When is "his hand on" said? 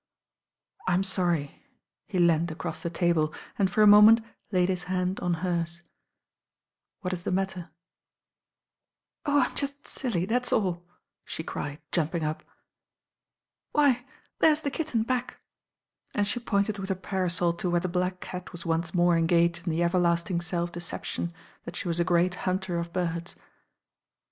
4.67-5.35